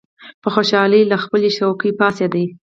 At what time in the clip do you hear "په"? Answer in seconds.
0.41-0.49